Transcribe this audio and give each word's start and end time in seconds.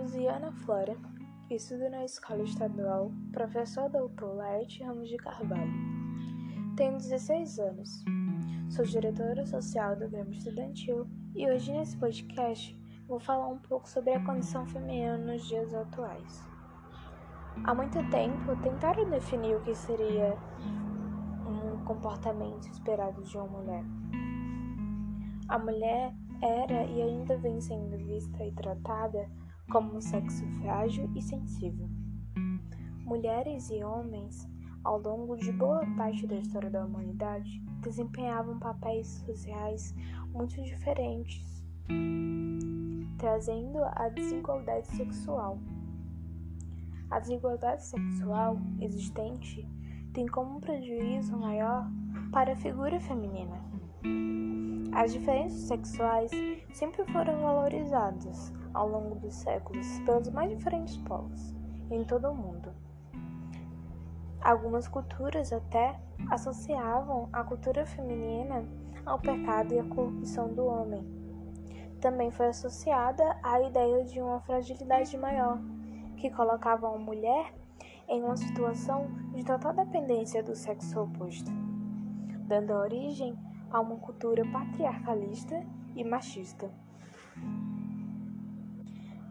Luciana 0.00 0.50
Flora, 0.50 0.96
estudo 1.50 1.90
na 1.90 2.06
Escola 2.06 2.42
Estadual 2.42 3.12
Professor 3.34 3.90
Doutor 3.90 4.34
Laerte 4.34 4.82
Ramos 4.82 5.10
de 5.10 5.18
Carvalho. 5.18 5.70
Tenho 6.74 6.96
16 6.96 7.58
anos. 7.58 8.02
Sou 8.70 8.86
diretora 8.86 9.44
social 9.44 9.94
do 9.96 10.08
Grêmio 10.08 10.32
Estudantil 10.32 11.06
e 11.34 11.46
hoje 11.46 11.70
nesse 11.70 11.98
podcast 11.98 12.74
vou 13.06 13.20
falar 13.20 13.48
um 13.48 13.58
pouco 13.58 13.86
sobre 13.86 14.14
a 14.14 14.24
condição 14.24 14.66
feminina 14.66 15.18
nos 15.18 15.46
dias 15.46 15.74
atuais. 15.74 16.48
Há 17.64 17.74
muito 17.74 17.98
tempo 18.08 18.56
tentaram 18.62 19.10
definir 19.10 19.54
o 19.54 19.60
que 19.60 19.74
seria 19.74 20.34
um 21.46 21.84
comportamento 21.84 22.66
esperado 22.70 23.22
de 23.22 23.36
uma 23.36 23.46
mulher. 23.48 23.84
A 25.46 25.58
mulher 25.58 26.14
era 26.40 26.84
e 26.84 27.02
ainda 27.02 27.36
vem 27.36 27.60
sendo 27.60 27.98
vista 27.98 28.42
e 28.42 28.52
tratada 28.52 29.28
como 29.70 29.96
um 29.96 30.00
sexo 30.00 30.44
frágil 30.60 31.08
e 31.14 31.22
sensível. 31.22 31.88
Mulheres 33.04 33.70
e 33.70 33.82
homens, 33.82 34.48
ao 34.84 35.00
longo 35.00 35.36
de 35.36 35.52
boa 35.52 35.86
parte 35.96 36.26
da 36.26 36.36
história 36.36 36.68
da 36.68 36.84
humanidade, 36.84 37.62
desempenhavam 37.80 38.58
papéis 38.58 39.06
sociais 39.24 39.94
muito 40.32 40.60
diferentes, 40.62 41.64
trazendo 43.16 43.78
a 43.82 44.08
desigualdade 44.08 44.88
sexual. 44.88 45.58
A 47.10 47.20
desigualdade 47.20 47.84
sexual 47.84 48.58
existente 48.80 49.66
tem 50.12 50.26
como 50.26 50.60
prejuízo 50.60 51.36
maior 51.36 51.88
para 52.32 52.52
a 52.52 52.56
figura 52.56 53.00
feminina. 53.00 53.60
As 54.92 55.12
diferenças 55.12 55.60
sexuais 55.60 56.30
sempre 56.72 57.04
foram 57.12 57.40
valorizadas 57.40 58.52
ao 58.74 58.88
longo 58.88 59.16
dos 59.16 59.34
séculos 59.34 59.86
pelos 60.00 60.28
mais 60.30 60.50
diferentes 60.50 60.96
povos 60.98 61.54
em 61.90 62.04
todo 62.04 62.30
o 62.30 62.34
mundo. 62.34 62.72
Algumas 64.40 64.88
culturas 64.88 65.52
até 65.52 66.00
associavam 66.30 67.28
a 67.32 67.44
cultura 67.44 67.84
feminina 67.84 68.64
ao 69.04 69.18
pecado 69.18 69.74
e 69.74 69.78
à 69.78 69.84
corrupção 69.84 70.52
do 70.54 70.64
homem. 70.64 71.04
Também 72.00 72.30
foi 72.30 72.46
associada 72.46 73.38
a 73.42 73.60
ideia 73.60 74.04
de 74.04 74.20
uma 74.20 74.40
fragilidade 74.40 75.16
maior, 75.18 75.58
que 76.16 76.30
colocava 76.30 76.88
a 76.88 76.98
mulher 76.98 77.54
em 78.08 78.22
uma 78.22 78.36
situação 78.36 79.08
de 79.34 79.44
total 79.44 79.74
dependência 79.74 80.42
do 80.42 80.56
sexo 80.56 81.02
oposto, 81.02 81.50
dando 82.46 82.72
origem 82.72 83.38
a 83.70 83.80
uma 83.80 83.96
cultura 83.96 84.42
patriarcalista 84.50 85.62
e 85.94 86.02
machista. 86.02 86.70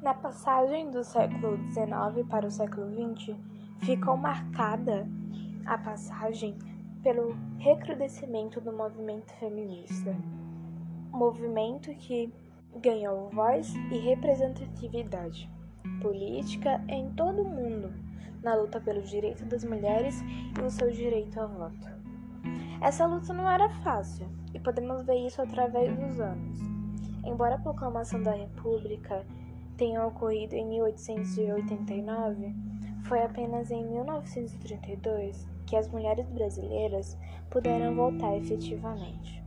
Na 0.02 0.14
passagem 0.14 0.90
do 0.92 1.04
século 1.04 1.58
XIX 1.72 2.26
para 2.30 2.48
o 2.48 2.52
século 2.52 2.88
XX, 2.88 3.36
ficou 3.80 4.16
marcada 4.16 5.06
a 5.66 5.78
passagem 5.78 6.58
pelo 7.04 7.36
recrudescimento 7.58 8.62
do 8.62 8.72
movimento 8.72 9.34
feminista, 9.34 10.16
movimento 11.12 11.94
que 11.96 12.34
ganhou 12.78 13.30
voz 13.32 13.74
e 13.92 13.98
representatividade 13.98 15.52
política 16.02 16.82
em 16.88 17.12
todo 17.12 17.42
o 17.42 17.50
mundo 17.50 17.94
na 18.42 18.56
luta 18.56 18.80
pelo 18.80 19.02
direito 19.02 19.44
das 19.44 19.66
mulheres 19.66 20.22
e 20.58 20.62
o 20.62 20.70
seu 20.70 20.90
direito 20.92 21.38
ao 21.42 21.50
voto. 21.50 21.90
Essa 22.82 23.06
luta 23.06 23.34
não 23.34 23.50
era 23.50 23.68
fácil, 23.82 24.30
e 24.54 24.60
podemos 24.62 25.04
ver 25.04 25.26
isso 25.26 25.42
através 25.42 25.94
dos 25.98 26.22
anos. 26.22 26.60
Embora 27.26 27.56
a 27.56 27.60
proclamação 27.60 28.24
da 28.24 28.32
República 28.32 29.26
tenha 29.80 30.06
ocorrido 30.06 30.56
em 30.56 30.66
1889, 30.68 32.54
foi 33.06 33.24
apenas 33.24 33.72
em 33.72 33.88
1932 33.88 35.48
que 35.66 35.78
as 35.78 35.88
mulheres 35.88 36.28
brasileiras 36.30 37.18
puderam 37.50 37.96
votar 37.96 38.36
efetivamente. 38.36 39.42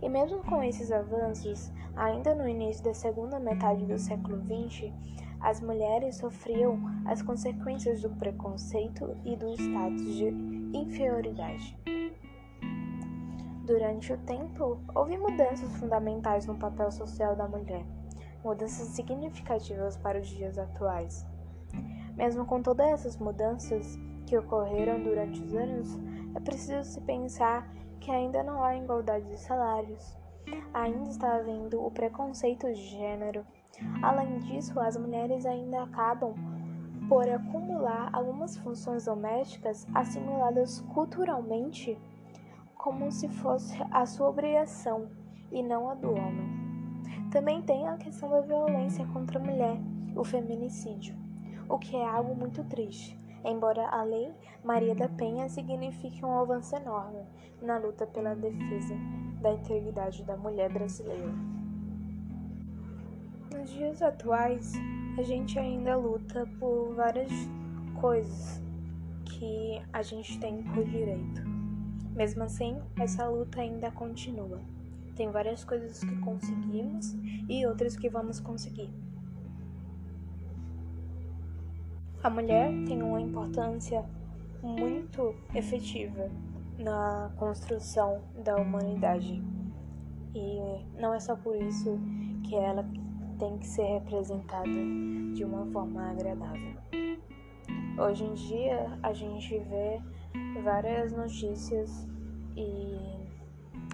E 0.00 0.08
mesmo 0.08 0.38
com 0.44 0.62
esses 0.62 0.92
avanços, 0.92 1.72
ainda 1.96 2.36
no 2.36 2.48
início 2.48 2.84
da 2.84 2.94
segunda 2.94 3.40
metade 3.40 3.84
do 3.84 3.98
século 3.98 4.40
XX, 4.44 4.92
as 5.40 5.60
mulheres 5.60 6.16
sofriam 6.16 6.78
as 7.04 7.20
consequências 7.20 8.02
do 8.02 8.10
preconceito 8.10 9.16
e 9.24 9.34
do 9.34 9.48
status 9.54 10.14
de 10.14 10.28
inferioridade. 10.72 11.76
Durante 13.64 14.12
o 14.12 14.18
tempo, 14.18 14.78
houve 14.94 15.18
mudanças 15.18 15.76
fundamentais 15.76 16.46
no 16.46 16.56
papel 16.56 16.90
social 16.90 17.34
da 17.36 17.46
mulher, 17.48 17.84
mudanças 18.44 18.88
significativas 18.88 19.96
para 19.96 20.18
os 20.18 20.28
dias 20.28 20.58
atuais. 20.58 21.26
Mesmo 22.16 22.44
com 22.44 22.62
todas 22.62 22.86
essas 22.88 23.16
mudanças 23.16 23.98
que 24.26 24.36
ocorreram 24.36 25.02
durante 25.02 25.42
os 25.42 25.54
anos, 25.54 25.98
é 26.34 26.40
preciso 26.40 26.84
se 26.84 27.00
pensar 27.02 27.68
que 28.00 28.10
ainda 28.10 28.42
não 28.42 28.62
há 28.62 28.76
igualdade 28.76 29.26
de 29.26 29.38
salários, 29.38 30.16
ainda 30.72 31.08
está 31.10 31.36
havendo 31.36 31.84
o 31.84 31.90
preconceito 31.90 32.66
de 32.66 32.80
gênero. 32.80 33.44
Além 34.02 34.38
disso, 34.40 34.78
as 34.80 34.96
mulheres 34.96 35.46
ainda 35.46 35.82
acabam 35.82 36.34
por 37.08 37.28
acumular 37.28 38.10
algumas 38.12 38.56
funções 38.58 39.06
domésticas 39.06 39.86
assimiladas 39.94 40.80
culturalmente 40.92 41.98
como 42.76 43.10
se 43.10 43.28
fosse 43.28 43.76
a 43.90 44.06
sua 44.06 44.28
obrigação 44.28 45.08
e 45.50 45.62
não 45.62 45.88
a 45.88 45.94
do 45.94 46.10
homem. 46.10 46.67
Também 47.30 47.60
tem 47.60 47.86
a 47.86 47.98
questão 47.98 48.30
da 48.30 48.40
violência 48.40 49.04
contra 49.08 49.38
a 49.38 49.42
mulher, 49.42 49.78
o 50.16 50.24
feminicídio, 50.24 51.14
o 51.68 51.78
que 51.78 51.94
é 51.94 52.06
algo 52.06 52.34
muito 52.34 52.64
triste, 52.64 53.20
embora 53.44 53.86
a 53.88 54.02
Lei 54.02 54.32
Maria 54.64 54.94
da 54.94 55.10
Penha 55.10 55.46
signifique 55.46 56.24
um 56.24 56.38
avanço 56.38 56.74
enorme 56.74 57.20
na 57.60 57.76
luta 57.76 58.06
pela 58.06 58.34
defesa 58.34 58.94
da 59.42 59.52
integridade 59.52 60.24
da 60.24 60.38
mulher 60.38 60.72
brasileira. 60.72 61.30
Nos 63.52 63.70
dias 63.70 64.00
atuais, 64.00 64.72
a 65.18 65.22
gente 65.22 65.58
ainda 65.58 65.96
luta 65.96 66.48
por 66.58 66.94
várias 66.94 67.30
coisas 68.00 68.62
que 69.26 69.82
a 69.92 70.00
gente 70.00 70.40
tem 70.40 70.62
por 70.62 70.82
direito. 70.84 71.42
Mesmo 72.14 72.42
assim, 72.42 72.80
essa 72.98 73.28
luta 73.28 73.60
ainda 73.60 73.90
continua. 73.90 74.77
Tem 75.18 75.32
várias 75.32 75.64
coisas 75.64 75.98
que 75.98 76.16
conseguimos 76.20 77.12
e 77.48 77.66
outras 77.66 77.96
que 77.96 78.08
vamos 78.08 78.38
conseguir. 78.38 78.88
A 82.22 82.30
mulher 82.30 82.70
tem 82.86 83.02
uma 83.02 83.20
importância 83.20 84.04
muito 84.62 85.34
efetiva 85.56 86.30
na 86.78 87.32
construção 87.36 88.22
da 88.44 88.58
humanidade. 88.58 89.42
E 90.36 91.00
não 91.00 91.12
é 91.12 91.18
só 91.18 91.34
por 91.34 91.56
isso 91.56 91.98
que 92.44 92.54
ela 92.54 92.88
tem 93.40 93.58
que 93.58 93.66
ser 93.66 93.86
representada 93.94 94.70
de 95.34 95.44
uma 95.44 95.66
forma 95.72 96.12
agradável. 96.12 96.76
Hoje 97.98 98.22
em 98.22 98.34
dia, 98.34 98.96
a 99.02 99.12
gente 99.12 99.58
vê 99.58 100.00
várias 100.62 101.10
notícias 101.10 102.06
e 102.56 103.18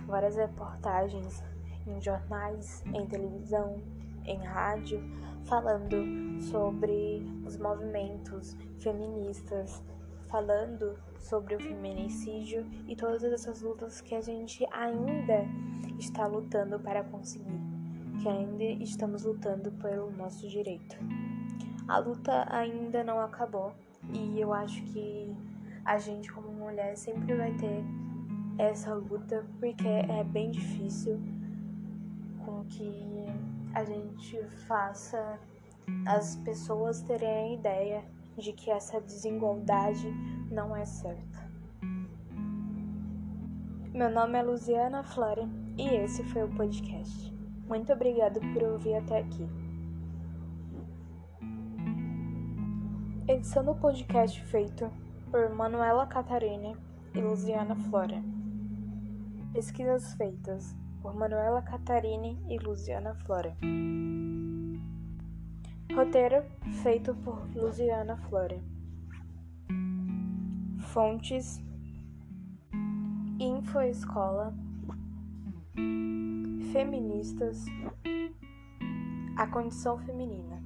várias 0.06 0.36
reportagens 0.36 1.42
em 1.86 2.00
jornais, 2.00 2.82
em 2.94 3.06
televisão, 3.06 3.76
em 4.24 4.38
rádio, 4.38 5.02
falando 5.44 6.40
sobre 6.40 7.22
os 7.44 7.56
movimentos 7.56 8.56
feministas, 8.80 9.82
falando 10.28 10.98
sobre 11.18 11.54
o 11.54 11.60
feminicídio 11.60 12.66
e 12.86 12.96
todas 12.96 13.22
essas 13.24 13.60
lutas 13.62 14.00
que 14.00 14.14
a 14.14 14.20
gente 14.20 14.66
ainda 14.72 15.44
está 15.98 16.26
lutando 16.26 16.78
para 16.80 17.04
conseguir, 17.04 17.60
que 18.20 18.28
ainda 18.28 18.64
estamos 18.82 19.25
lutando 19.25 19.70
pelo 19.72 20.10
nosso 20.10 20.48
direito. 20.48 20.96
A 21.87 21.98
luta 21.98 22.46
ainda 22.50 23.04
não 23.04 23.20
acabou 23.20 23.72
e 24.12 24.40
eu 24.40 24.52
acho 24.52 24.82
que 24.84 25.34
a 25.84 25.98
gente 25.98 26.32
como 26.32 26.48
mulher 26.48 26.96
sempre 26.96 27.34
vai 27.34 27.52
ter 27.52 27.84
essa 28.58 28.94
luta 28.94 29.44
porque 29.58 29.86
é 29.86 30.22
bem 30.24 30.50
difícil 30.50 31.20
com 32.44 32.64
que 32.66 33.26
a 33.74 33.84
gente 33.84 34.42
faça 34.66 35.38
as 36.06 36.36
pessoas 36.36 37.02
terem 37.02 37.28
a 37.28 37.54
ideia 37.54 38.04
de 38.36 38.52
que 38.52 38.70
essa 38.70 39.00
desigualdade 39.00 40.08
não 40.50 40.74
é 40.76 40.84
certa. 40.84 41.44
Meu 43.92 44.10
nome 44.10 44.38
é 44.38 44.42
Luciana 44.42 45.04
Flora 45.04 45.48
e 45.76 45.88
esse 45.88 46.24
foi 46.24 46.44
o 46.44 46.54
podcast. 46.56 47.32
Muito 47.66 47.92
obrigado 47.92 48.40
por 48.52 48.62
ouvir 48.62 48.96
até 48.96 49.18
aqui. 49.18 49.48
Edição 53.26 53.64
do 53.64 53.74
podcast 53.74 54.44
feito 54.46 54.90
por 55.30 55.48
Manuela 55.50 56.06
Catarine 56.06 56.76
e 57.14 57.20
Luciana 57.20 57.74
Flora. 57.74 58.22
Pesquisas 59.54 60.14
feitas 60.14 60.74
por 61.00 61.14
Manuela 61.14 61.62
Catarine 61.62 62.36
e 62.48 62.58
Luciana 62.58 63.14
Flora. 63.14 63.56
Roteiro 65.94 66.42
feito 66.82 67.14
por 67.14 67.38
Luciana 67.54 68.16
Flore. 68.16 68.60
Fontes 70.92 71.62
Infoescola 73.38 74.52
Feministas 76.72 77.64
A 79.36 79.46
condição 79.46 79.98
feminina 79.98 80.63